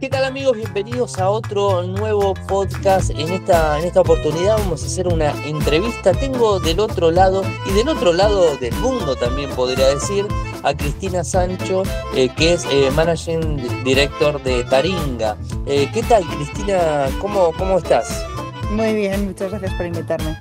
[0.00, 0.56] ¿Qué tal amigos?
[0.56, 3.10] Bienvenidos a otro nuevo podcast.
[3.10, 6.12] En esta, en esta oportunidad vamos a hacer una entrevista.
[6.12, 10.24] Tengo del otro lado y del otro lado del mundo también podría decir
[10.62, 11.82] a Cristina Sancho,
[12.14, 15.36] eh, que es eh, Managing Director de Taringa.
[15.66, 17.08] Eh, ¿Qué tal Cristina?
[17.20, 18.24] ¿Cómo, ¿Cómo estás?
[18.70, 20.38] Muy bien, muchas gracias por invitarme.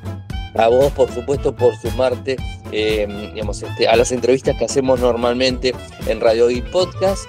[0.54, 2.38] A vos, por supuesto, por sumarte
[2.70, 5.74] digamos, este, a las entrevistas que hacemos normalmente
[6.06, 7.26] en Radio y Podcast.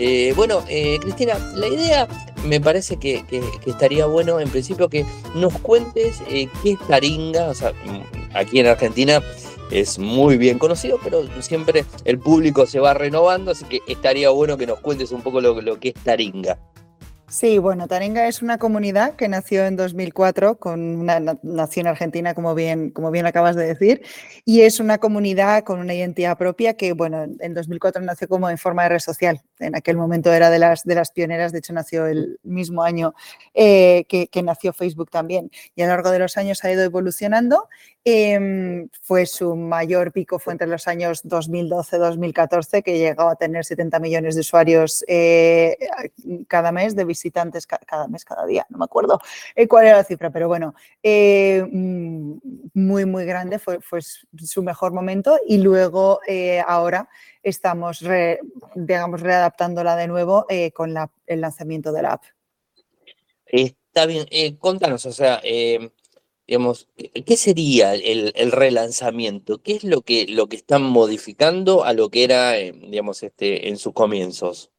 [0.00, 2.06] Eh, bueno, eh, Cristina, la idea
[2.44, 3.24] me parece que,
[3.66, 7.48] estaría bueno, en principio, que nos cuentes eh, qué es Taringa.
[7.48, 7.72] O sea,
[8.32, 9.20] aquí en Argentina
[9.72, 14.56] es muy bien conocido, pero siempre el público se va renovando, así que estaría bueno
[14.56, 16.58] que nos cuentes un poco lo que es Taringa.
[17.30, 22.54] Sí, bueno, Taringa es una comunidad que nació en 2004 con una nación argentina, como
[22.54, 24.00] bien, como bien acabas de decir,
[24.46, 28.56] y es una comunidad con una identidad propia que, bueno, en 2004 nació como en
[28.56, 29.42] forma de red social.
[29.58, 33.14] En aquel momento era de las, de las pioneras, de hecho nació el mismo año
[33.52, 35.50] eh, que, que, nació Facebook también.
[35.76, 37.68] Y a lo largo de los años ha ido evolucionando
[38.10, 43.98] Em, fue su mayor pico fue entre los años 2012-2014, que llegó a tener 70
[43.98, 45.76] millones de usuarios eh,
[46.46, 49.20] cada mes, de visitantes cada mes, cada día, no me acuerdo
[49.54, 52.38] eh, cuál era la cifra, pero bueno, eh, mm,
[52.74, 56.20] muy, muy grande, fue, su mejor momento y luego
[56.66, 57.08] ahora
[57.42, 58.04] estamos,
[58.74, 60.94] digamos, readaptándola de nuevo con
[61.26, 62.22] el lanzamiento de la app.
[63.46, 64.26] Está bien,
[64.58, 65.40] contanos, o sea
[66.48, 69.62] digamos, ¿qué sería el, relanzamiento?
[69.62, 73.68] ¿Qué es lo que, lo que están modificando a lo que era, eh, digamos, este,
[73.68, 74.70] en sus comienzos?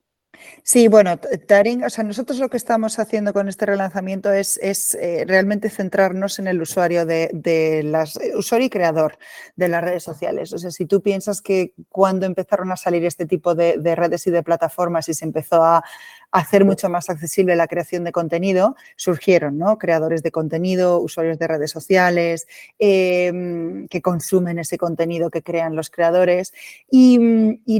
[0.64, 4.96] Sí, bueno, Taring, o sea, nosotros lo que estamos haciendo con este relanzamiento es, es
[4.96, 9.18] eh, realmente centrarnos en el usuario de, las eh, usuario y creador
[9.56, 10.54] de las redes sociales.
[10.54, 14.32] O sea, si tú piensas que cuando empezaron a salir este tipo de redes y
[14.32, 15.84] de plataformas y se empezó a,
[16.32, 19.78] hacer mucho más accesible la creación de contenido, surgieron ¿no?
[19.78, 22.48] creadores de contenido, usuarios de redes sociales,
[22.78, 26.54] em, que consumen ese contenido que crean los creadores.
[26.90, 27.20] Y,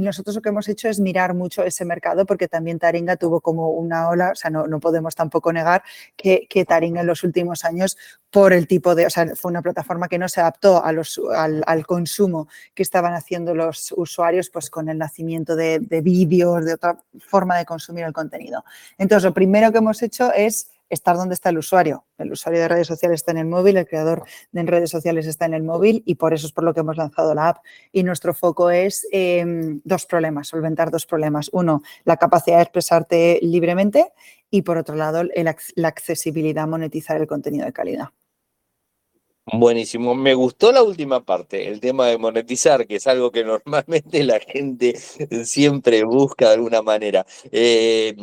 [0.00, 3.70] nosotros lo que hemos hecho es mirar mucho ese mercado porque también Taringa tuvo como
[3.70, 5.82] una ola, o sea, no, podemos tampoco negar
[6.16, 7.96] que, Taringa en los últimos años
[8.30, 12.48] por el tipo de, o sea, fue una plataforma que no se adaptó al, consumo
[12.74, 17.58] que estaban haciendo los usuarios, pues con el nacimiento de, de vídeos, de otra forma
[17.58, 18.39] de consumir el contenido.
[18.98, 22.04] Entonces, lo primero que hemos hecho es estar donde está el usuario.
[22.18, 25.46] El usuario de redes sociales está en el móvil, el creador de redes sociales está
[25.46, 27.58] en el móvil y por eso es por lo que hemos lanzado la app.
[27.92, 31.48] Y nuestro foco es em, dos problemas, solventar dos problemas.
[31.52, 34.12] Uno, la capacidad de expresarte libremente
[34.50, 35.22] y por otro lado,
[35.76, 38.08] la accesibilidad monetizar el contenido de calidad.
[39.46, 44.22] Buenísimo, me gustó la última parte, el tema de monetizar, que es algo que normalmente
[44.22, 44.94] la gente
[45.44, 47.26] siempre busca de alguna manera.
[47.50, 48.14] Eh,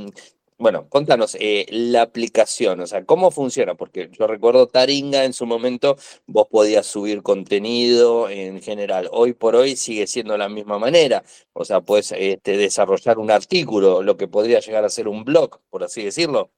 [0.58, 5.46] bueno, contanos eh, la aplicación, o sea, cómo funciona, porque yo recuerdo Taringa en su
[5.46, 5.98] momento,
[6.28, 9.10] vos podías subir contenido en general.
[9.12, 11.24] Hoy por hoy sigue siendo la misma manera,
[11.54, 15.60] o sea, puedes este, desarrollar un artículo, lo que podría llegar a ser un blog,
[15.70, 16.52] por así decirlo.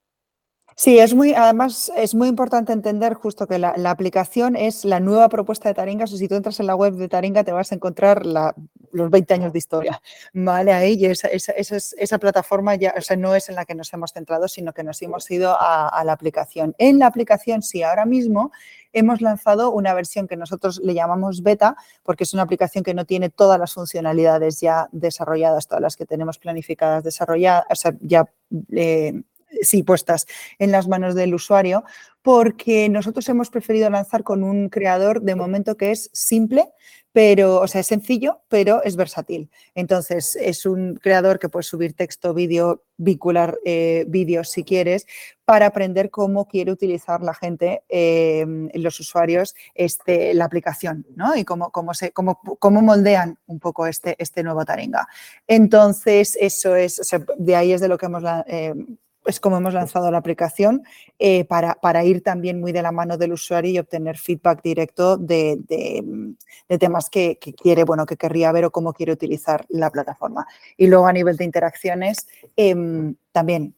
[0.81, 5.27] Sí, es muy, además es muy importante entender justo que la, aplicación es la nueva
[5.27, 6.07] propuesta de Taringa.
[6.07, 9.51] si tú entras en la web de Taringa te vas a encontrar los 20 años
[9.51, 10.01] de historia.
[10.33, 13.91] Vale, ahí esa, esa, esa, plataforma ya, o sea, no es en la que nos
[13.91, 16.73] hemos centrado, sino que nos hemos ido a, la aplicación.
[16.77, 18.53] En la aplicación, sí, ahora mismo
[18.93, 23.03] hemos lanzado una versión que nosotros le llamamos beta, porque es una aplicación que no
[23.03, 28.31] tiene todas las funcionalidades ya desarrolladas, todas las que tenemos planificadas desarrolladas, o sea, ya
[28.71, 29.23] eh,
[29.61, 30.25] sí, puestas
[30.57, 31.83] en las manos del usuario,
[32.21, 36.65] porque nosotros hemos preferido lanzar con un creador de momento que es simple,
[37.11, 39.49] pero, o sea, es sencillo, pero es versátil.
[39.73, 45.07] Entonces, es un creador que puede subir texto, vídeo, vincular eh, vídeos si quieres,
[45.43, 48.45] para aprender cómo quiere utilizar la gente, eh,
[48.75, 51.35] los usuarios, este, la aplicación, ¿no?
[51.35, 55.07] Y cómo, cómo, se, cómo, cómo moldean un poco este, este nuevo Taringa.
[55.47, 57.01] Entonces, eso es,
[57.37, 58.23] de ahí es de lo que hemos...
[58.45, 58.75] Eh,
[59.29, 60.83] es como hemos lanzado la aplicación
[61.19, 65.17] eh, para, para, ir también muy de la mano del usuario y obtener feedback directo
[65.17, 65.59] de,
[66.79, 70.47] temas que, quiere, bueno, que querría ver o cómo quiere utilizar la plataforma.
[70.77, 73.75] Y luego a nivel de interacciones, em, también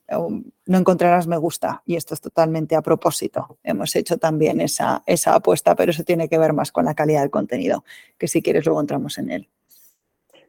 [0.65, 3.57] no encontrarás me gusta y esto es totalmente a propósito.
[3.63, 7.21] Hemos hecho también esa, esa apuesta, pero eso tiene que ver más con la calidad
[7.21, 7.83] del contenido,
[8.17, 9.49] que si quieres luego entramos en él.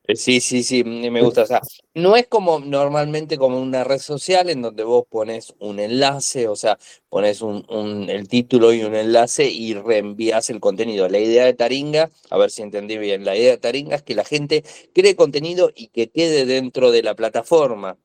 [0.04, 1.43] Eh, sí, sí, sí, me gusta.
[1.43, 1.60] O sea,
[1.94, 6.56] no es como normalmente como una red social en donde vos pones un enlace, o
[6.56, 6.76] sea,
[7.08, 7.64] pones un,
[8.10, 11.08] el título y un enlace y reenvías el contenido.
[11.08, 14.16] La idea de Taringa, a ver si entendí bien, la idea de Taringa es que
[14.16, 17.96] la gente cree contenido y que quede dentro de la plataforma.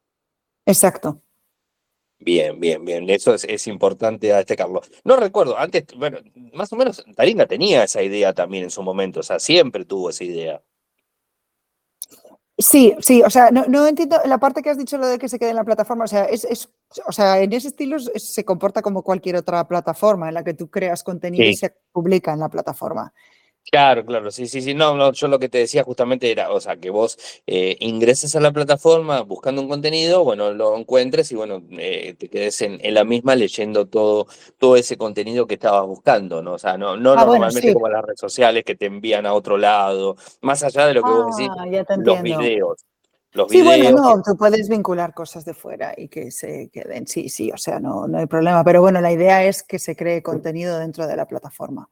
[0.68, 1.22] Exacto.
[2.20, 3.10] Bien, bien, bien.
[3.10, 4.82] Eso es, es importante a destacarlo.
[5.04, 6.20] No recuerdo, antes, bueno,
[6.54, 10.10] más o menos Taringa tenía esa idea también en su momento, o sea, siempre tuvo
[10.12, 10.62] esa idea.
[12.60, 15.38] Sí, sí, o sea, no, entiendo la parte que has dicho lo de que se
[15.38, 16.70] quede en la plataforma, o sea, es,
[17.06, 20.68] o sea, en ese estilo se comporta como cualquier otra plataforma en la que tú
[20.68, 23.14] creas contenido y se publica en la plataforma.
[23.70, 24.74] Claro, claro, sí, sí, sí.
[24.74, 28.34] No, no, yo lo que te decía justamente era, o sea, que vos eh, ingreses
[28.36, 32.80] a la plataforma buscando un contenido, bueno, lo encuentres y bueno, eh, te quedes en,
[32.94, 34.28] la misma leyendo todo,
[34.58, 36.54] todo ese contenido que estabas buscando, ¿no?
[36.54, 39.58] O sea, no, no ah, normalmente como las redes sociales que te envían a otro
[39.58, 42.86] lado, más allá de lo que vos decís, ah, los videos.
[43.34, 47.28] Los sí, bueno, no, tú puedes vincular cosas de fuera y que se queden, sí,
[47.28, 50.24] sí, o sea, no, no hay problema, pero bueno, la idea es que se cree
[50.24, 51.90] contenido dentro de la plataforma.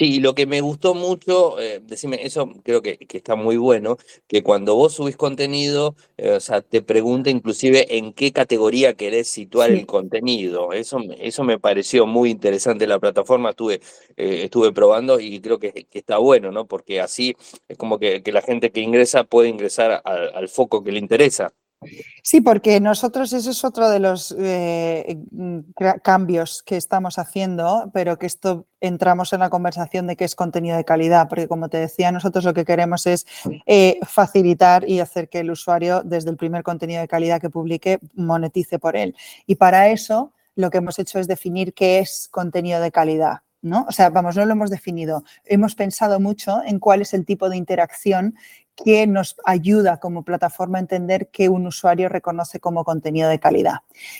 [0.00, 4.42] Sí, lo que me gustó mucho, eh, decime, eso creo que, está muy bueno, que
[4.42, 9.70] cuando vos subís contenido, eh, o sea, te pregunta inclusive en qué categoría querés situar
[9.70, 10.72] el contenido.
[10.72, 13.82] Eso, eso me pareció muy interesante la plataforma, estuve,
[14.16, 16.66] eh, estuve probando y creo que, está bueno, ¿no?
[16.66, 17.36] Porque así
[17.68, 21.52] es como que, la gente que ingresa puede ingresar al foco que le interesa.
[22.22, 25.18] Sí, porque nosotros ese es otro de los eh,
[26.02, 30.76] cambios que estamos haciendo, pero que esto entramos en la conversación de qué es contenido
[30.76, 33.26] de calidad, porque como te decía, nosotros lo que queremos es
[33.66, 37.98] eh, facilitar y hacer que el usuario desde el primer contenido de calidad que publique
[38.14, 39.16] monetice por él.
[39.46, 43.38] Y para eso lo que hemos hecho es definir qué es contenido de calidad.
[43.62, 43.84] ¿No?
[43.86, 45.22] O sea, vamos, no lo hemos definido.
[45.44, 48.34] Hemos pensado mucho en cuál es el tipo de interacción
[48.84, 53.78] que nos ayuda como plataforma a entender que un usuario reconoce como contenido de calidad.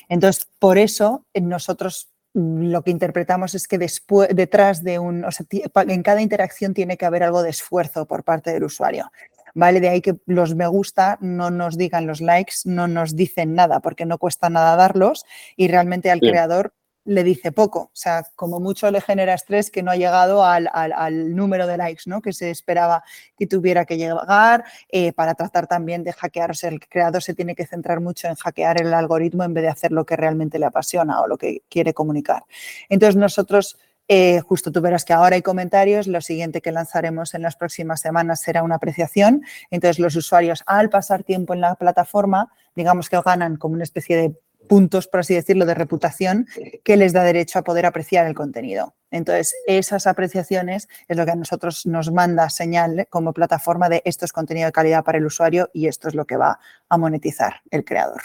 [0.09, 5.31] Entonces, por eso nosotros mm, lo que interpretamos es que después, detrás de un, o
[5.31, 9.11] sea, en cada interacción tiene que haber algo de esfuerzo por parte del usuario.
[9.53, 9.81] ¿Vale?
[9.81, 13.81] De ahí que los me gusta no nos digan los likes, no nos dicen nada,
[13.81, 15.25] porque no cuesta nada darlos
[15.57, 16.73] y realmente al creador
[17.11, 17.81] le dice poco.
[17.81, 22.05] O sea, como mucho le genera estrés que no ha llegado al, número de likes
[22.07, 22.23] ¿no?
[22.23, 23.03] que se esperaba
[23.37, 26.53] que tuviera que llegar eh, para tratar también de hackear.
[26.53, 29.63] O sea, el creador se tiene que centrar mucho en hackear el algoritmo en vez
[29.63, 32.45] de hacer lo que realmente le apasiona o lo que quiere comunicar.
[32.89, 33.77] Entonces, nosotros...
[34.13, 38.01] Eh, justo tú verás que ahora hay comentarios, lo siguiente que lanzaremos en las próximas
[38.01, 39.45] semanas será una apreciación.
[39.71, 44.17] Entonces los usuarios al pasar tiempo en la plataforma, digamos que ganan como una especie
[44.17, 44.35] de
[44.71, 46.47] puntos, por así decirlo, de reputación
[46.85, 48.95] que les da derecho a poder apreciar el contenido.
[49.11, 54.25] Entonces, esas apreciaciones es lo que a nosotros nos manda señal como plataforma de esto
[54.25, 57.63] es contenido de calidad para el usuario y esto es lo que va a monetizar
[57.73, 58.23] el creador.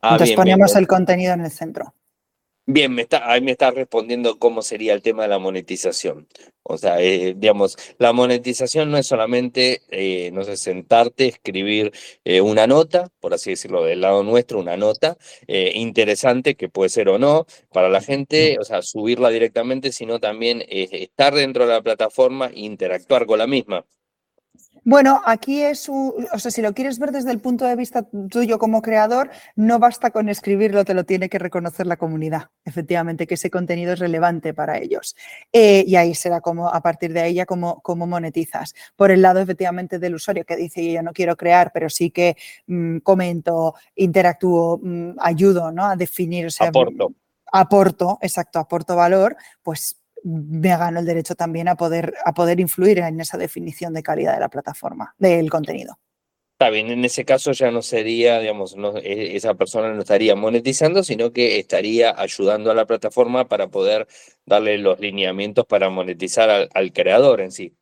[0.00, 1.92] Ah, Entonces, ponemos el contenido en el centro.
[2.72, 6.28] Bien, me está, ahí me está respondiendo cómo sería el tema de la monetización.
[6.62, 11.90] O sea, eh, digamos, la monetización no es solamente, eh, no sé, sentarte, escribir
[12.24, 15.16] eh, una nota, por así decirlo, del lado nuestro, una nota
[15.48, 20.62] interesante, que puede ser o no, para la gente, o sea, subirla directamente, sino también
[20.68, 23.84] estar dentro de la plataforma e interactuar con la misma.
[24.84, 28.58] Bueno, aquí es, o sea, si lo quieres ver desde el punto de vista tuyo
[28.58, 33.34] como creador, no basta con escribirlo, te lo tiene que reconocer la comunidad, efectivamente, que
[33.34, 35.16] ese contenido es relevante para ellos.
[35.52, 38.74] Eh, y ahí será como, a partir de ahí ya como, monetizas.
[38.96, 42.36] Por el lado, efectivamente, del usuario que dice, yo no quiero crear, pero sí que
[42.66, 45.86] mm, comento, interactúo, mm, ayudo ¿no?
[45.86, 47.12] a definir, o sea, aporto.
[47.52, 52.98] aporto, exacto, aporto valor, pues me gano el derecho también a poder, a poder influir
[52.98, 55.98] en esa definición de calidad de la plataforma, del contenido.
[56.60, 61.02] Está bien, en ese caso ya no sería, digamos, e, esa persona no estaría monetizando,
[61.02, 64.06] sino que estaría ayudando a la plataforma para poder
[64.44, 67.74] darle los lineamientos para monetizar al creador en sí.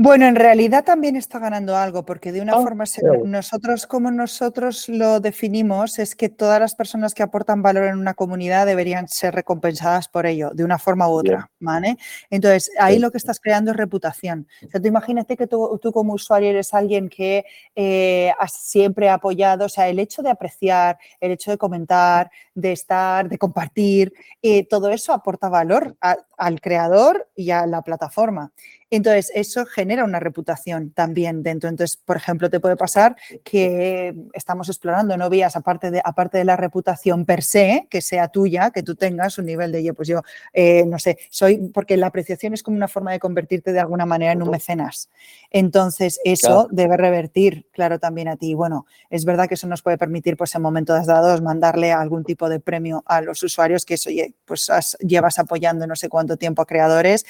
[0.00, 2.84] Bueno, en realidad también está ganando algo, porque de una ah, forma,
[3.24, 8.14] nosotros como nosotros lo definimos, es que todas las personas que aportan valor en una
[8.14, 11.96] comunidad deberían ser recompensadas por ello, de una forma u otra, ¿vale?
[12.30, 14.46] Entonces, ahí lo que estás creando es reputación.
[14.64, 19.64] O sea, tú imagínate que tú, como usuario eres alguien que eh, has siempre apoyado,
[19.64, 24.12] o sea, el hecho de apreciar, el hecho de comentar, de estar, de compartir,
[24.42, 25.96] eh, todo eso aporta valor
[26.36, 28.52] al creador y a la plataforma.
[28.90, 31.68] Entonces, eso genera una reputación también dentro.
[31.68, 36.44] Entonces, por ejemplo, te puede pasar que estamos explorando no vías aparte de, aparte de
[36.44, 40.08] la reputación per se, que sea tuya, que tú tengas un nivel de, yo, pues
[40.08, 43.80] yo, eh, no sé, soy, porque la apreciación es como una forma de convertirte de
[43.80, 45.10] alguna manera en un mecenas.
[45.50, 48.54] Entonces, eso debe revertir, claro, también a ti.
[48.54, 52.48] Bueno, es verdad que eso nos puede permitir, pues en momentos dados, mandarle algún tipo
[52.48, 54.10] de premio a los usuarios que eso,
[54.44, 57.24] pues llevas apoyando no sé cuánto tiempo a creadores,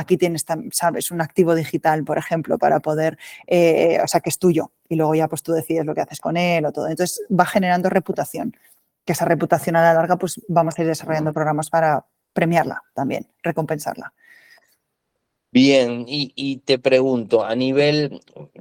[0.00, 4.38] aquí tienes, sabes, un activo digital, por ejemplo, para poder, eh, o sea, que es
[4.38, 6.88] tuyo y luego ya pues tú decides lo que haces con él o todo.
[6.88, 8.56] Entonces va generando reputación.
[9.04, 13.26] que esa reputación a la larga, pues vamos a ir desarrollando programas para premiarla también,
[13.42, 14.12] recompensarla.
[15.52, 18.20] Bien, y, te pregunto, a nivel,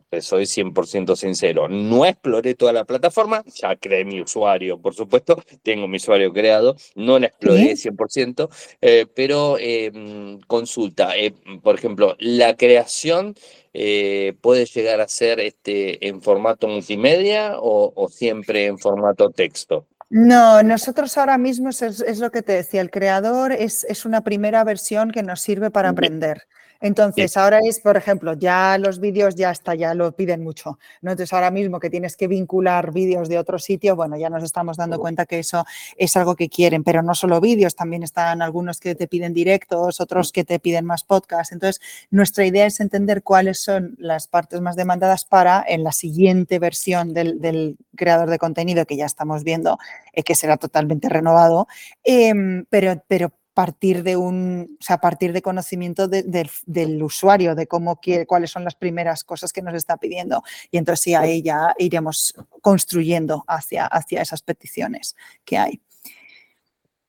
[0.10, 5.40] pues, soy 100% sincero, no exploré toda la plataforma, ya creé mi usuario, por supuesto,
[5.62, 8.50] tengo mi usuario creado, no la exploré 100%,
[8.82, 13.36] eh, pero em, consulta, eh, por ejemplo, la creación
[13.76, 19.86] eh, puede llegar a ser este, en formato multimedia o, siempre en formato texto.
[20.10, 24.64] No, nosotros ahora mismo es, lo que te decía, el creador es, es, una primera
[24.64, 26.48] versión que nos sirve para aprender.
[26.82, 30.80] Entonces, ahora es, por ejemplo, ya los vídeos ya está, ya lo piden mucho.
[31.02, 31.12] ¿no?
[31.12, 34.78] Entonces, ahora mismo que tienes que vincular vídeos de otro sitio, bueno, ya nos estamos
[34.78, 35.66] dando cuenta que eso
[35.98, 40.00] es algo que quieren, pero no solo vídeos, también están algunos que te piden directos,
[40.00, 41.52] otros que te piden más podcasts.
[41.52, 41.82] Entonces,
[42.12, 47.14] nuestra idea es entender cuáles son las partes más demandadas para en la siguiente versión
[47.14, 49.78] del, creador de contenido que ya estamos viendo,
[50.14, 51.68] eh, que será totalmente renovado,
[52.04, 57.68] em, pero, pero partir de un, o sea, a partir de conocimiento del usuario, de
[57.68, 60.44] cómo quiere, cuáles son las primeras cosas que nos está pidiendo.
[60.72, 65.82] Y entonces sí, ahí ya iremos construyendo hacia, hacia esas peticiones que hay.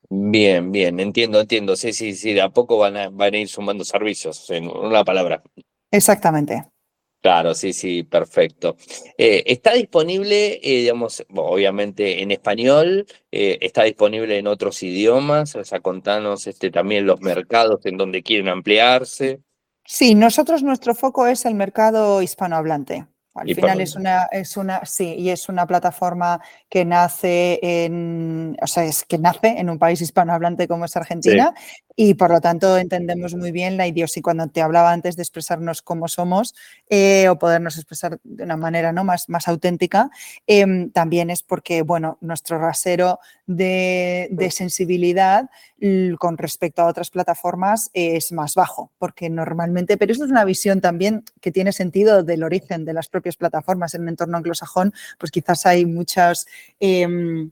[0.09, 1.77] Bien, bien, entiendo, entiendo.
[1.77, 5.05] Sí, sí, sí, de a poco van a, van a ir sumando servicios, en una
[5.05, 5.41] palabra.
[5.89, 6.65] Exactamente.
[7.21, 8.75] Claro, sí, sí, perfecto.
[9.15, 13.05] Eh, ¿Está disponible, eh, digamos, obviamente en español?
[13.31, 15.55] Eh, ¿Está disponible en otros idiomas?
[15.55, 19.39] O sea, contanos este, también los mercados en donde quieren ampliarse.
[19.85, 23.05] Sí, nosotros nuestro foco es el mercado hispanohablante.
[23.33, 28.67] Al final es una, es una, sí, y es una plataforma que nace en, o
[28.67, 31.53] sea, es que nace en un país hispanohablante como es Argentina
[31.95, 34.21] y por lo tanto entendemos muy bien la idiosincrasia.
[34.21, 36.53] Cuando te hablaba antes de expresarnos como somos
[36.89, 39.03] eh, o podernos expresar de una manera ¿no?
[39.03, 40.09] más, más auténtica,
[40.47, 45.49] em, también es porque, bueno, nuestro rasero de, de sensibilidad
[46.19, 50.79] con respecto a otras plataformas es más bajo, porque normalmente, pero esto es una visión
[50.79, 55.31] también que tiene sentido del origen de las propias plataformas en un entorno anglosajón, pues
[55.31, 56.45] quizás hay muchas...
[56.79, 57.51] Em,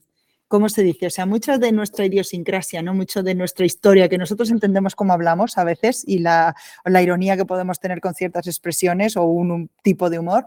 [0.50, 1.06] ¿cómo se dice?
[1.06, 2.94] O sea, mucha de nuestra idiosincrasia, ¿no?
[2.94, 6.56] Mucho de nuestra historia que nosotros entendemos cómo hablamos a veces y la,
[7.01, 10.46] ironía que podemos tener con ciertas expresiones o un, tipo de humor,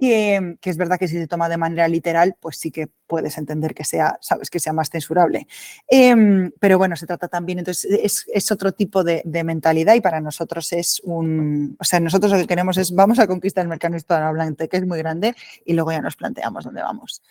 [0.00, 3.74] que, es verdad que si se toma de manera literal, pues sí que puedes entender
[3.74, 5.46] que sea, sabes, que sea más censurable.
[5.86, 10.00] Em, pero bueno, se trata también, entonces es, es otro tipo de, de, mentalidad y
[10.00, 13.68] para nosotros es un, o sea, nosotros lo que queremos es, vamos a conquistar el
[13.68, 17.22] mercado hispanohablante, que es muy grande, y luego ya nos planteamos dónde vamos.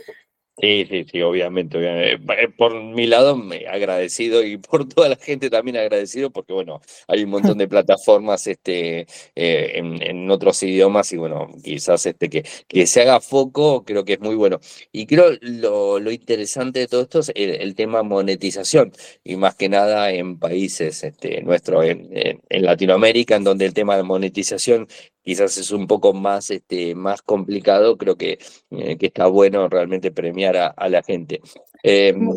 [0.64, 2.14] Sí, sí, sí, obviamente, obviamente.
[2.42, 6.80] Eh, por mi lado, me agradecido y por toda la gente también agradecido, porque bueno,
[7.10, 9.06] hay un montón de plataformas este,
[9.36, 14.14] eh, en, otros idiomas y bueno, quizás este, que, que se haga foco, creo que
[14.14, 14.62] es muy bueno.
[14.94, 19.68] Y creo lo, lo interesante de todo esto es el, tema monetización, y más que
[19.68, 22.10] nada en países este, nuestros, en,
[22.48, 24.88] en Latinoamérica, en donde el tema de monetización
[25.24, 28.38] quizás es un poco más, este, más complicado, creo que,
[28.72, 31.42] eh, que está bueno realmente premiar a, la gente.
[31.82, 32.30] Em,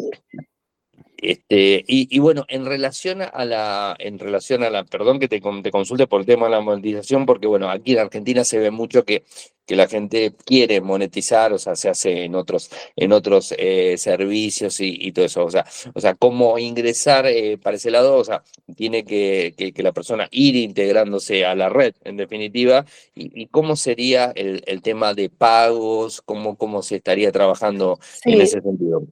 [1.19, 5.71] este, y, bueno, en relación a la, en relación a la, perdón que te, te,
[5.71, 9.05] consulte por el tema de la monetización, porque bueno, aquí en Argentina se ve mucho
[9.05, 9.25] que,
[9.67, 14.79] que la gente quiere monetizar, o sea, se hace en otros, en otros eh, servicios
[14.81, 15.45] y, todo eso.
[15.45, 18.43] O sea, o sea, cómo ingresar eh, para ese lado, o sea,
[18.77, 24.33] tiene que, que, la persona ir integrándose a la red, en definitiva, y, cómo sería
[24.35, 29.05] el, el, tema de pagos, cómo, cómo se estaría trabajando en ese sentido.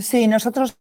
[0.00, 0.76] Sí, nosotros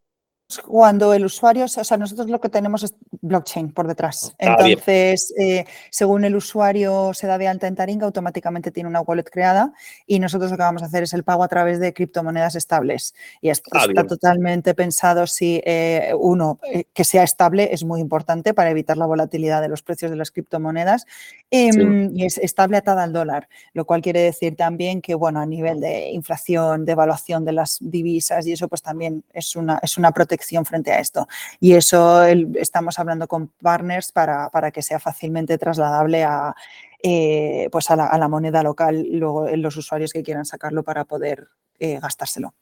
[0.65, 4.33] cuando el usuario, o sea, nosotros lo que tenemos es blockchain por detrás.
[4.39, 9.01] Ah, Entonces, eh, según el usuario se da de alta en Taringa, automáticamente tiene una
[9.01, 9.73] wallet creada
[10.05, 13.13] y nosotros lo que vamos a hacer es el pago a través de criptomonedas estables.
[13.41, 17.99] Y esto ah, está totalmente pensado si, eh, uno, eh, que sea estable es muy
[17.99, 21.05] importante para evitar la volatilidad de los precios de las criptomonedas
[21.51, 25.45] em, y es estable atada al dólar, lo cual quiere decir también que, bueno, a
[25.45, 29.97] nivel de inflación, de evaluación de las divisas y eso, pues también es una, es
[29.97, 31.27] una protección frente a esto.
[31.59, 36.55] Y eso estamos hablando con partners para, para que sea fácilmente trasladable a,
[37.03, 41.47] eh, pues a la, moneda local luego los usuarios que quieran sacarlo para poder
[41.79, 42.53] eh, gastárselo.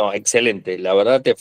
[0.00, 0.78] No, excelente.
[0.78, 1.34] La verdad te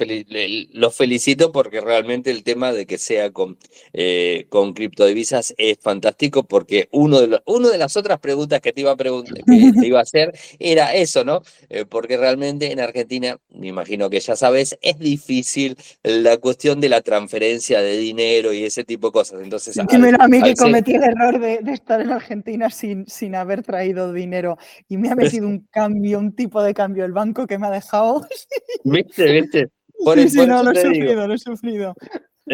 [0.73, 3.55] los felicito porque realmente el tema de que sea con,
[3.93, 8.81] eh, con criptodivisas es fantástico porque uno de, uno de las otras preguntas que te
[8.81, 11.43] iba a, preguntar, que te iba a hacer era eso, ¿no?
[11.69, 16.89] Eh, porque realmente en Argentina, me imagino que ya sabes, es difícil la cuestión de
[16.89, 19.39] la transferencia de dinero y ese tipo de cosas.
[19.43, 23.35] Entonces, Dímelo a mí que cometí el error de, de, estar en Argentina sin, sin
[23.35, 24.57] haber traído dinero
[24.89, 27.71] y me ha metido un cambio, un tipo de cambio el banco que me ha
[27.71, 28.25] dejado
[28.83, 29.67] Viste, viste.
[30.03, 30.93] Por, sí, sí, no, lo he te digo.
[30.93, 31.95] sufrido, lo he sufrido.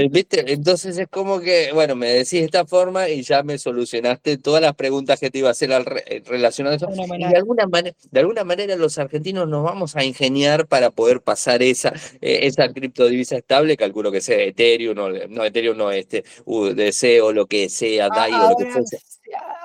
[0.10, 0.52] ¿Viste?
[0.52, 4.60] Entonces es como que, bueno, me decís de esta forma y ya me solucionaste todas
[4.60, 6.88] las preguntas que te iba a hacer al re- eh, relacionado a eso.
[7.16, 11.22] Y de alguna manera, de alguna manera los argentinos nos vamos a ingeniar para poder
[11.22, 11.90] pasar esa,
[12.22, 17.32] eh, esa criptodivisa estable, calculo que sea Ethereum, no, no Ethereum, no este, USDC o
[17.32, 18.98] lo que sea, A- DAI o lo que fuese.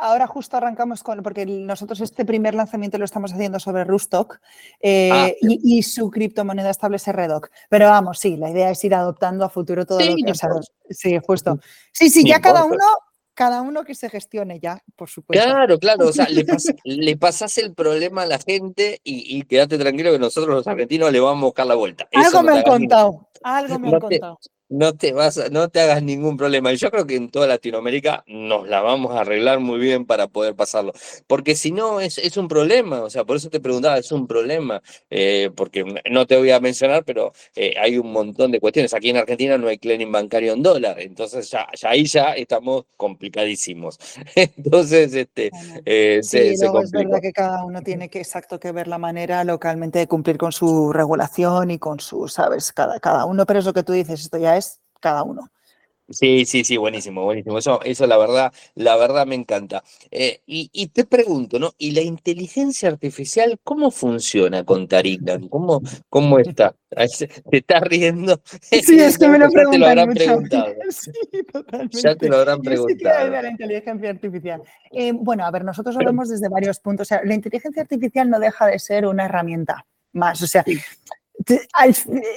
[0.00, 4.40] Ahora justo arrancamos con, porque nosotros este primer lanzamiento lo estamos haciendo sobre Rustock
[4.81, 7.50] eh, Ah, y, y su criptomoneda estable es RDoc.
[7.69, 10.31] Pero vamos, sí, la idea es ir adoptando a futuro todo Sí, lo que, no
[10.31, 10.73] o sea, importa.
[10.90, 11.59] sí, justo.
[11.93, 12.85] Sí, sí, ya cada uno,
[13.35, 15.45] cada uno que se gestione ya, por supuesto.
[15.45, 19.43] Claro, claro, o sea, le, pas- le pasás el problema a la gente y, y
[19.43, 22.09] quédate tranquilo que nosotros los argentinos le vamos a buscar la vuelta.
[22.12, 24.38] Algo me han contado, algo me han te- contado.
[24.70, 26.70] No te vas a- no te hagas ningún problema.
[26.72, 30.26] Y yo creo que en toda Latinoamérica nos la vamos a arreglar muy bien para
[30.28, 30.92] poder pasarlo.
[31.26, 33.00] Porque si no, es, es un problema.
[33.02, 34.82] O sea, por eso te preguntaba, es un problema.
[35.08, 38.92] Eh, porque no te voy a mencionar, pero eh, hay un montón de cuestiones.
[38.92, 41.00] Aquí en Argentina no hay clearing bancario en dólar.
[41.00, 43.98] Entonces ya, ya ahí ya estamos complicadísimos.
[44.34, 45.50] Entonces, este,
[45.87, 49.44] eh, Sí, se, es verdad que cada uno tiene que exacto que ver la manera
[49.44, 53.64] localmente de cumplir con su regulación y con su, sabes, cada, cada uno, pero es
[53.64, 54.56] lo que tú dices, esto ya
[55.00, 55.50] cada uno.
[56.11, 57.59] Sí, sí, sí, buenísimo, buenísimo.
[57.59, 59.85] Eso, eso la verdad, la verdad me encanta.
[60.11, 61.75] Eh, y, y te pregunto, ¿no?
[61.76, 65.49] ¿Y la inteligencia artificial cómo funciona con Taringan?
[65.49, 66.75] ¿Cómo, cómo está?
[67.50, 68.40] ¿Te estás riendo?
[68.62, 70.25] Sí, es que me lo Ya te lo preguntan habrán mucho.
[70.25, 70.75] preguntado.
[70.90, 71.12] Sí,
[71.52, 72.00] totalmente.
[72.00, 73.31] Ya te lo habrán sí preguntado.
[73.31, 74.62] de la inteligencia artificial.
[74.93, 77.07] Eh, bueno, a ver, nosotros vemos desde varios puntos.
[77.07, 80.40] O sea, la inteligencia artificial no deja de ser una herramienta más.
[80.40, 80.78] O sea, Sí.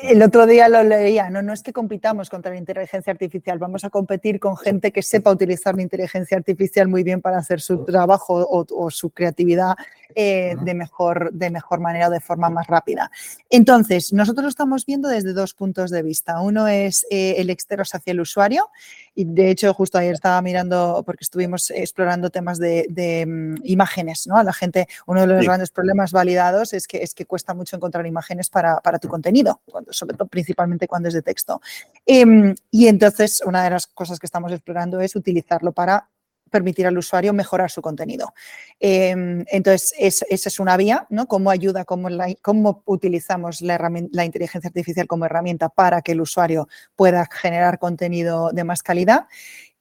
[0.04, 3.84] El otro día lo leía, no, no es que compitamos contra la inteligencia artificial, vamos
[3.84, 7.86] a competir con gente que sepa utilizar la inteligencia artificial muy bien para hacer su
[7.86, 9.76] trabajo o, o su creatividad
[10.16, 13.12] eh, de, mejor, de mejor manera o de forma más rápida.
[13.50, 16.42] Entonces, nosotros lo estamos viendo desde dos puntos de vista.
[16.42, 18.70] Uno es eh, el externos hacia el usuario
[19.16, 24.28] y de hecho justo ayer estaba mirando, porque estuvimos explorando temas de, de, mm, imágenes,
[24.28, 24.38] ¿no?
[24.38, 25.46] A la gente, uno de los Sí.
[25.46, 29.62] grandes problemas validados es que, es que cuesta mucho encontrar imágenes para, para tu contenido,
[29.70, 31.62] cuando, sobre todo principalmente cuando es de texto.
[32.06, 36.08] Em, y entonces una de las cosas que estamos explorando es utilizarlo para
[36.52, 38.34] permitir al usuario mejorar su contenido.
[38.80, 41.28] Em, entonces, es- esa es una vía, ¿no?
[41.28, 43.80] Cómo ayuda, cómo, la- cómo utilizamos la,
[44.26, 49.26] inteligencia artificial como herramienta para que el usuario pueda generar contenido de más calidad.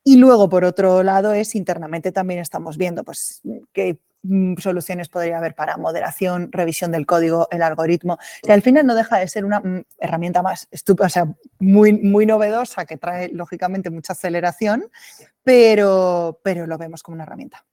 [0.04, 5.38] Y luego, por otro lado, es internamente también estamos viendo pues, qué mm, soluciones podría
[5.38, 8.18] haber para moderación, revisión del código, el algoritmo.
[8.42, 11.26] Sea, al final no deja de ser una mm, herramienta más estúpida, o sea,
[11.58, 14.84] muy, muy novedosa, que trae lógicamente mucha aceleración,
[15.42, 17.64] pero, pero lo vemos como una herramienta.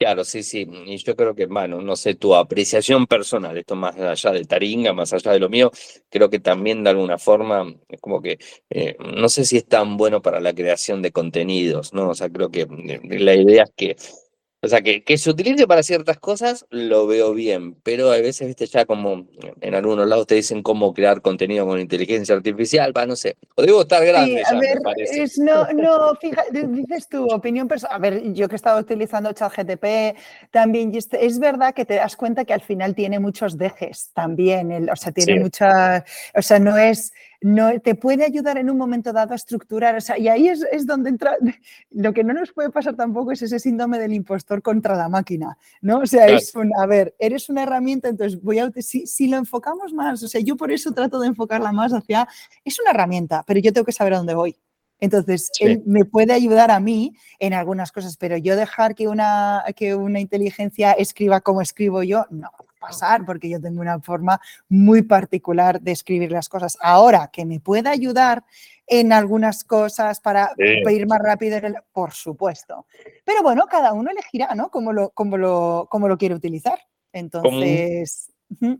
[0.00, 0.64] Claro, sí, sí.
[0.86, 4.92] Y yo creo que, bueno, no sé, tu apreciación personal, esto más allá de Taringa,
[4.92, 5.72] más allá de lo mío,
[6.08, 8.38] creo que también de alguna forma es como que
[8.70, 12.10] eh, no sé si es tan bueno para la creación de contenidos, ¿no?
[12.10, 13.96] O sea, creo que eh, la idea es que,
[14.60, 18.46] o sea, que, que se utilice para ciertas cosas, lo veo bien, pero a veces,
[18.48, 19.26] viste, ya como
[19.60, 23.62] en algunos lados te dicen cómo crear contenido con inteligencia artificial, va, no sé, o
[23.62, 25.22] debo estar grande Sí, a ya, ver, me parece.
[25.22, 27.96] es, no, no, fíjate, dices tu opinión personal.
[27.96, 30.16] A ver, yo que he estado utilizando ChatGTP
[30.50, 34.72] también, y es verdad que te das cuenta que al final tiene muchos dejes también,
[34.72, 35.38] el- o sea, tiene Sí.
[35.38, 39.94] mucha, o sea, no es, no, te puede ayudar en un momento dado a estructurar,
[39.96, 41.36] o sea, y ahí es, es donde entra,
[41.90, 45.56] lo que no nos puede pasar tampoco es ese síndrome del impostor contra la máquina,
[45.80, 45.98] ¿no?
[46.00, 46.38] O sea, Claro.
[46.38, 50.22] es un, a ver, eres una herramienta, entonces voy a, si, si lo enfocamos más,
[50.22, 52.26] o sea, yo por eso trato de enfocarla más hacia,
[52.64, 54.56] es una herramienta, pero yo tengo que saber a dónde voy.
[55.00, 55.64] Entonces, Sí.
[55.64, 59.94] él me puede ayudar a mí en algunas cosas, pero yo dejar que una, que
[59.94, 65.80] una inteligencia escriba como escribo yo, no pasar, porque yo tengo una forma muy particular
[65.80, 66.76] de escribir las cosas.
[66.80, 68.44] Ahora, que me pueda ayudar
[68.86, 70.82] en algunas cosas para, Sí.
[70.94, 71.58] ir más rápido,
[71.92, 72.86] por supuesto.
[73.24, 74.70] Pero bueno, cada uno elegirá, ¿no?
[74.70, 76.78] Cómo lo, cómo lo, cómo lo quiere utilizar.
[77.12, 78.30] Entonces.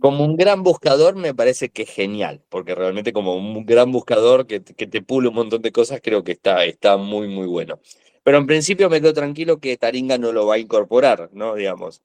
[0.00, 4.46] Como un gran buscador me parece que es genial, porque realmente como un gran buscador
[4.46, 7.46] que, te- que te pule un montón de cosas, creo que está, está muy, muy
[7.46, 7.78] bueno.
[8.22, 11.54] Pero en principio me quedo tranquilo que Taringa no lo va a incorporar, ¿no?
[11.54, 12.00] Digamos.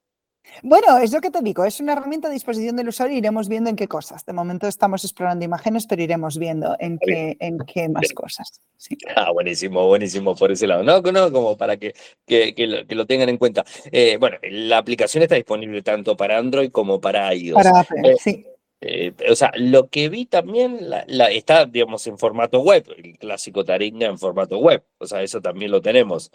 [0.61, 3.47] Bueno, es lo que te digo, es una herramienta a disposición del usuario y iremos
[3.47, 4.25] viendo en qué cosas.
[4.25, 8.13] De momento estamos explorando imágenes, pero iremos viendo en qué, en qué más Bien.
[8.15, 8.61] cosas.
[8.77, 8.97] Sí.
[9.15, 10.83] Ah, buenísimo, buenísimo por ese lado.
[10.83, 11.93] No, no, como para que,
[12.25, 13.63] que, que lo, que lo tengan en cuenta.
[13.91, 17.55] Eh, bueno, la aplicación está disponible tanto para Android como para iOS.
[17.55, 18.45] Para Apple, Eh, sí.
[18.81, 23.17] Eh, o sea, lo que vi también la, la- está, digamos, en formato web, el
[23.17, 24.83] clásico Taringa en formato web.
[24.97, 26.29] O sea, eso también lo tenemos.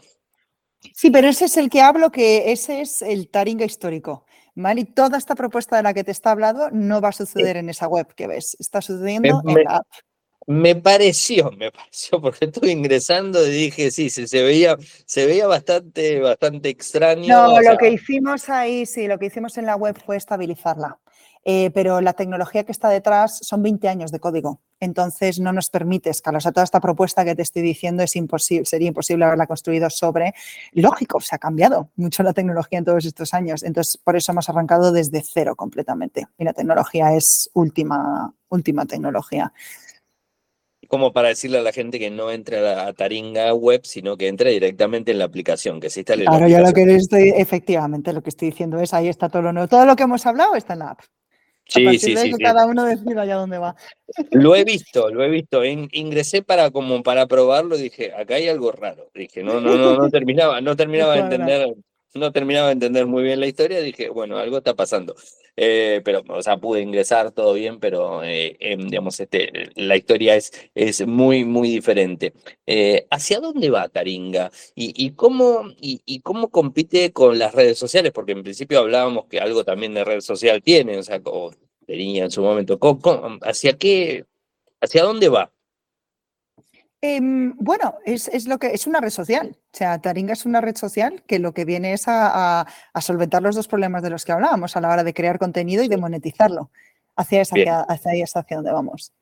[0.95, 4.25] Sí, pero ese es el que hablo, que ese es el Taringa histórico.
[4.63, 4.83] ¿vale?
[4.83, 7.69] Y toda esta propuesta de la que te está hablando no va a suceder en
[7.69, 9.87] esa web que ves, está sucediendo en la app.
[10.47, 15.47] Me pareció, me pareció, porque estuve ingresando y dije, sí, se, se veía, se veía
[15.47, 17.29] bastante, bastante extraño.
[17.29, 20.99] No, lo que hicimos ahí, sí, lo que hicimos en la web fue estabilizarla.
[21.45, 24.61] Eh, pero la tecnología que está detrás son 20 años de código.
[24.81, 26.39] Entonces no nos permite escalar.
[26.39, 29.91] O sea, toda esta propuesta que te estoy diciendo es imposible, sería imposible haberla construido
[29.91, 30.35] sobre.
[30.73, 33.63] Lógico, se ha cambiado mucho la tecnología en todos estos años.
[33.63, 36.27] Entonces, por eso hemos arrancado desde cero completamente.
[36.39, 39.53] Y la tecnología es última, última tecnología
[40.89, 44.27] como para decirle a la gente que no entre a, la, Taringa web, sino que
[44.27, 48.23] entre directamente en la aplicación, que se instale Claro, yo lo que estoy, efectivamente, lo
[48.23, 49.69] que estoy diciendo es, ahí está todo lo nuevo.
[49.69, 51.01] Todo lo que hemos hablado está en la app.
[51.69, 53.77] Sí, sí, sí, Cada uno decida allá dónde va.
[54.31, 55.65] Lo he visto, lo he visto.
[55.65, 59.11] ingresé para como para probarlo y dije, acá hay algo raro.
[59.15, 61.75] Dije, no, no, no, no terminaba, no terminaba de entender
[62.15, 65.15] no terminaba de entender muy bien la historia, dije, bueno, algo está pasando.
[65.61, 70.37] Eh, pero, o sea, pude ingresar todo bien, pero, eh, em, digamos, este, la historia
[70.37, 72.33] es, es muy, muy diferente.
[72.65, 74.53] Eh, ¿Hacia dónde va Taringa?
[74.77, 78.13] ¿Y, cómo, y, cómo compite con las redes sociales?
[78.13, 81.53] Porque en principio hablábamos que algo también de red social tiene, o sea, como
[81.87, 82.79] tenía en su momento.
[83.43, 84.27] hacia qué,
[84.81, 85.53] hacia dónde va?
[87.01, 89.57] Em, bueno, es, lo que es una red social.
[89.73, 92.67] O sea, Taringa es una red social que lo que viene es a,
[93.01, 95.89] solventar los dos problemas de los que hablábamos a la hora de crear contenido y
[95.89, 96.71] de monetizarlo.
[97.17, 99.13] Hacia esa, hacia, hacia, hacia donde vamos.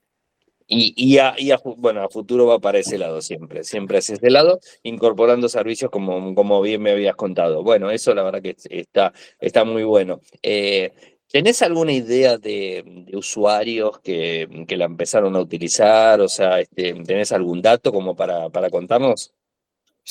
[0.69, 1.35] Y, y, a,
[1.77, 6.35] bueno, a futuro va para ese lado siempre, siempre hacia ese lado, incorporando servicios como,
[6.35, 7.63] como bien me habías contado.
[7.63, 10.21] Bueno, eso la verdad que está, está muy bueno.
[10.43, 10.93] Eh,
[11.31, 16.21] ¿Tenés alguna idea de, usuarios que, que, la empezaron a utilizar?
[16.21, 19.35] O sea, este, ¿tenés algún dato como para, para contarnos?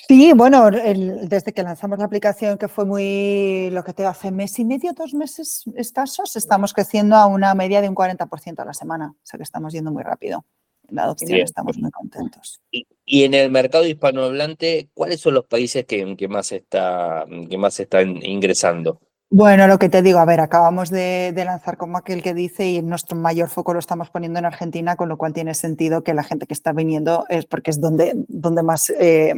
[0.07, 4.59] Sí, bueno, desde que lanzamos la aplicación, que fue muy, lo que te hace mes
[4.59, 8.73] y medio, dos meses escasos, estamos creciendo a una media de un 40% a la
[8.73, 9.15] semana.
[9.15, 10.45] O sea que estamos yendo muy rápido.
[10.89, 12.61] En la adopción estamos muy contentos.
[12.69, 17.57] Y, y, en el mercado hispanohablante, ¿cuáles son los países que, que más, está, que
[17.57, 18.99] más están ingresando?
[19.37, 22.81] Bueno, lo que te digo, a ver, acabamos de, lanzar como aquel que dice y
[22.81, 26.23] nuestro mayor foco lo estamos poniendo en Argentina, con lo cual tiene sentido que la
[26.23, 29.33] gente que está viniendo es porque es donde, donde más eh,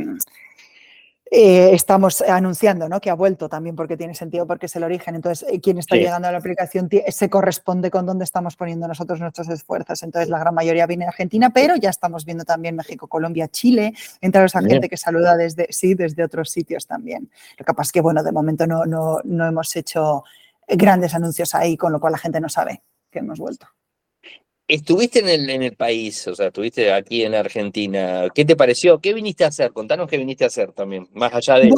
[1.29, 3.01] eh, estamos anunciando ¿no?
[3.01, 5.15] que ha vuelto también porque tiene sentido, porque es el origen.
[5.15, 9.19] Entonces, eh, quien está llegando a la aplicación se corresponde con dónde estamos poniendo nosotros
[9.19, 10.03] nuestros esfuerzos.
[10.03, 13.93] Entonces, la gran mayoría viene de Argentina, pero ya estamos viendo también México, Colombia, Chile,
[14.21, 17.29] entre esa gente que saluda desde, sí, desde otros sitios también.
[17.57, 20.23] Lo que pasa es que, bueno, de momento no, no, no hemos hecho
[20.67, 23.67] grandes anuncios ahí, con lo cual la gente no sabe que hemos vuelto.
[24.67, 28.27] Estuviste en el, en el país, o sea, estuviste aquí en Argentina.
[28.35, 28.99] ¿Qué te pareció?
[28.99, 29.71] ¿Qué viniste a hacer?
[29.71, 31.69] Contanos qué viniste a hacer también, más allá de,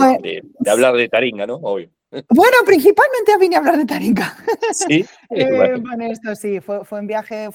[0.60, 1.56] de, hablar de Taringa, ¿no?
[1.56, 1.92] Obvio.
[2.12, 4.36] Bueno, principalmente vine a hablar de Taringa.
[4.74, 5.06] Sí.
[5.30, 7.50] eh, bueno, esto sí, fue, fue un viaje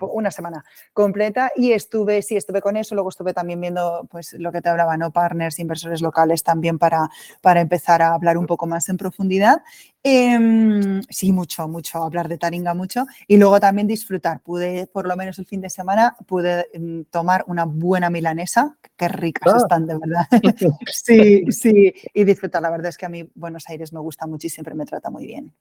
[0.00, 4.52] una semana completa y estuve, sí, estuve con eso, luego estuve también viendo pues lo
[4.52, 5.10] que te hablaba, ¿no?
[5.10, 7.08] Partners, inversores locales también para,
[7.40, 9.62] para empezar a hablar un poco más en profundidad.
[10.02, 14.40] Em, sí, mucho, mucho, hablar de Taringa mucho y luego también disfrutar.
[14.40, 19.08] Pude, por lo menos el fin de semana, pude em, tomar una buena milanesa, qué
[19.08, 19.58] ricas ah.
[19.58, 20.26] están, de verdad.
[20.92, 22.60] sí, sí, y disfrutar.
[22.60, 25.10] La verdad es que a mí Buenos Aires me gusta mucho y siempre me trata
[25.10, 25.54] muy bien.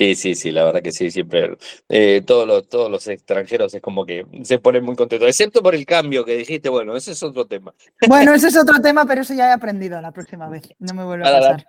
[0.00, 1.58] Sí, sí, sí, la verdad que sí, siempre.
[1.90, 5.74] Eh, todos, los, todos los extranjeros es como que se ponen muy contentos, excepto por
[5.74, 7.74] el cambio que dijiste, bueno, ese es otro tema.
[8.08, 11.04] Bueno, ese es otro tema, pero eso ya he aprendido la próxima vez, no me
[11.04, 11.66] vuelve a pasar.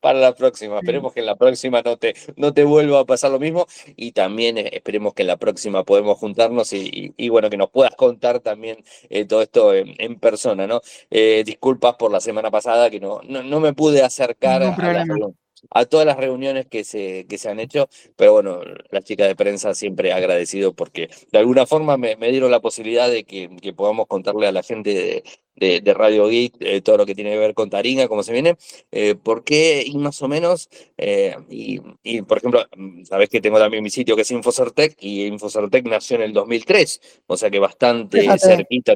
[0.00, 3.30] para la próxima, esperemos que en la próxima no te, no te vuelva a pasar
[3.30, 7.48] lo mismo y también eh, esperemos que en la próxima podemos juntarnos y, y, bueno,
[7.48, 10.82] que nos puedas contar también eh, todo esto en, persona, ¿no?
[11.10, 15.32] disculpas por la semana pasada que no, no, no me pude acercar a la
[15.70, 19.36] a todas las reuniones que se, que se han hecho, pero bueno, la chica de
[19.36, 23.72] prensa siempre agradecido porque de alguna forma me, me dieron la posibilidad de que, que,
[23.72, 25.24] podamos contarle a la gente de,
[25.56, 28.56] de, Radio Geek, eh, todo lo que tiene que ver con Taringa, cómo se viene,
[28.90, 33.40] eh, por qué y más o menos, eh, y, y, por ejemplo, mm, sabes que
[33.40, 37.50] tengo también mi sitio que es Infocertec, y Infocertec nació en el 2003, o sea
[37.50, 38.94] que bastante cerquita,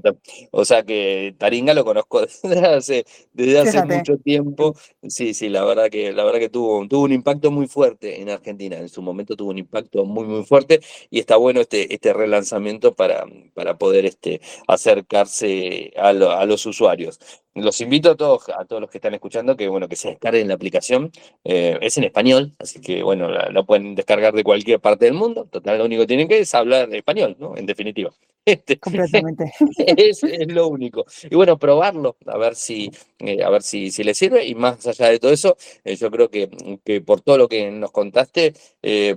[0.51, 4.75] o sea que Taringa lo conozco desde hace, desde hace mucho tiempo,
[5.09, 8.31] sí, sí, la verdad que, la verdad que tuvo, tuvo un impacto muy fuerte en
[8.31, 12.13] Argentina, en su momento tuvo un impacto muy, muy fuerte, y está bueno este, este
[12.13, 17.19] relanzamiento para, para poder este, acercarse a, lo, a los usuarios.
[17.57, 20.49] Los invito a todos, a todos los que están escuchando, que bueno, que se descarguen
[20.49, 21.11] la aplicación.
[21.45, 25.47] Eh, es en español, así que bueno, la, pueden descargar de cualquier parte del mundo.
[25.51, 27.57] Total, lo único que tienen que es hablar español, ¿no?
[27.57, 28.13] En definitiva.
[28.47, 29.53] Este, Completamente.
[29.97, 31.05] Es, lo único.
[31.29, 34.47] Y bueno, probarlo, a ver si, eh, a ver si, si les sirve.
[34.47, 36.49] Y más allá de todo eso, eh, yo creo que,
[36.85, 38.55] que, por todo lo que nos contaste,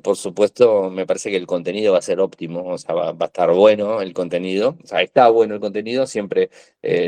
[0.01, 3.25] por supuesto, me parece que el contenido va a ser óptimo, o sea, va, a
[3.25, 4.75] estar bueno el contenido.
[4.83, 6.49] O sea, está bueno el contenido, siempre,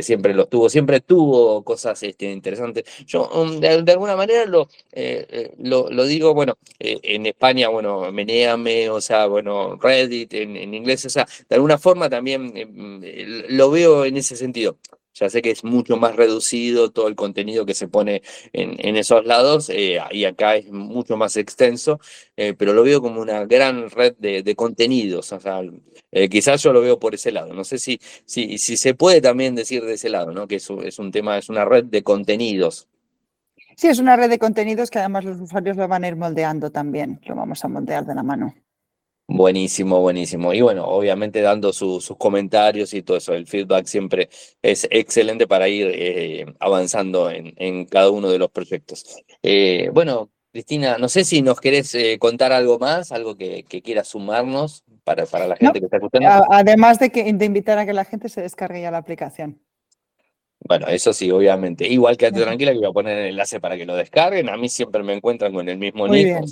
[0.02, 2.86] siempre lo tuvo, siempre tuvo hubo cosas este, interesantes.
[3.06, 8.12] Yo, um, de, alguna manera, lo, eh, eh, lo, digo, bueno, eh, en España, bueno,
[8.12, 12.54] Meneame, o sea, bueno, Reddit en, en inglés, o sea, de alguna forma también
[13.50, 14.78] lo veo en ese sentido.
[15.14, 18.22] Ya sé que es mucho más reducido todo el contenido que se pone
[18.54, 22.00] en, en esos lados y acá es mucho más extenso,
[22.36, 25.32] pero lo veo como una gran red de, de contenidos.
[25.34, 25.62] O sea,
[26.12, 27.54] eh, quizás yo lo veo por ese lado.
[27.54, 30.48] No sé si, si, si se puede también decir de ese lado, ¿no?
[30.48, 32.88] Que es, es un tema, es una red de contenidos.
[33.78, 36.70] Sí, es una red de contenidos que además los usuarios lo van a ir moldeando
[36.70, 38.54] también, lo vamos a moldear de la mano.
[39.34, 40.54] Buenísimo, buenísimo.
[40.54, 43.34] Y bueno, obviamente dando sus comentarios y todo eso.
[43.34, 44.30] El feedback siempre
[44.62, 49.06] es excelente para ir eh, avanzando en, en, cada uno de los proyectos.
[49.42, 54.10] Eh, bueno, Cristina, no sé si nos querés contar algo más, algo que, que quieras
[54.10, 56.46] sumarnos para, para la gente que está escuchando.
[56.50, 59.62] Además de, que, de invitar a que la gente se descargue ya la aplicación.
[60.64, 61.88] Bueno, eso sí, obviamente.
[61.88, 64.48] Igual que tranquila que voy a poner el enlace para que lo descarguen.
[64.50, 66.44] A mí siempre me encuentran con el mismo nick.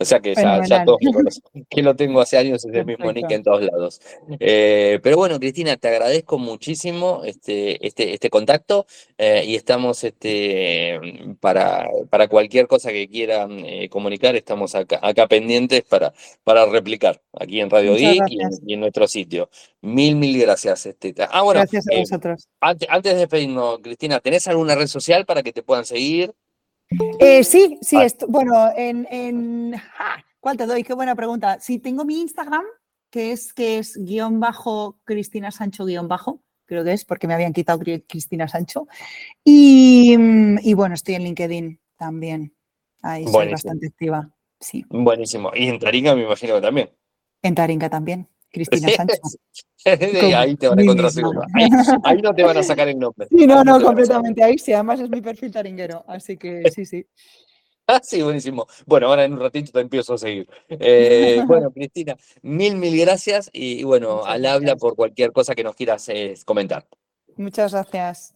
[0.00, 0.98] O sea, que ya, todos
[1.70, 4.00] que lo tengo hace años, es el mismo nick en todos lados.
[4.40, 8.86] Eh, pero bueno, Cristina, te agradezco muchísimo este, este, este contacto
[9.18, 10.98] eh, y estamos este,
[11.40, 16.12] para, para cualquier cosa que quieran eh, comunicar, estamos acá, acá pendientes para,
[16.42, 18.22] para replicar aquí en Radio Geek
[18.66, 19.50] y en, nuestro sitio.
[19.82, 20.86] Mil, mil gracias.
[20.86, 22.48] Este, ah, bueno, gracias a vosotros.
[22.60, 26.34] Antes, antes de despedirnos, Cristina, ¿tenés alguna red social para que te puedan seguir?
[27.18, 28.06] Eh, sí, sí, ah.
[28.28, 29.74] bueno, en, en
[30.40, 30.82] ¿cuál te doy?
[30.82, 31.58] Qué buena pregunta.
[31.60, 32.64] Sí, tengo mi Instagram,
[33.10, 37.34] que es, que es guion bajo Cristina Sancho guion bajo, creo que es porque me
[37.34, 38.86] habían quitado Cristina Sancho.
[39.44, 40.16] Y,
[40.74, 42.54] bueno, estoy en LinkedIn también.
[43.02, 44.30] Ahí soy bastante activa.
[44.60, 44.84] Sí.
[44.88, 45.50] Buenísimo.
[45.54, 46.90] Y en Taringa me imagino que también.
[47.42, 48.28] En Taringa también.
[48.54, 49.20] Cristina Sánchez.
[49.84, 51.42] ahí te van a encontrar seguro.
[52.04, 53.26] Ahí, no te van a sacar el nombre.
[53.28, 54.72] Sí, no, no, completamente ahí sí.
[54.72, 57.04] Además es mi perfil taringuero, así que sí, sí.
[57.86, 58.66] Ah, sí, buenísimo.
[58.86, 60.48] Bueno, ahora en un ratito te empiezo a seguir.
[60.70, 65.76] Eh, bueno, Cristina, mil, mil gracias y, bueno, al habla por cualquier cosa que nos
[65.76, 66.86] quieras eh, comentar.
[67.36, 68.33] Muchas gracias.